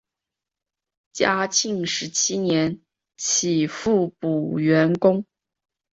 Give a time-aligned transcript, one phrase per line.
[1.13, 2.81] 嘉庆十七年
[3.17, 5.23] 起复补原官。